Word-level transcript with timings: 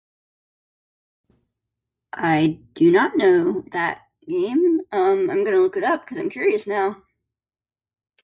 I 2.31 2.59
do 2.73 2.89
not 2.91 3.15
know 3.17 3.63
that 3.71 4.07
game. 4.27 4.81
Um, 4.91 5.29
I'm 5.29 5.43
gonna 5.43 5.59
look 5.59 5.77
it 5.77 5.83
up 5.83 6.07
cuz 6.07 6.17
I'm 6.17 6.31
curious 6.31 6.65
now! 6.65 7.03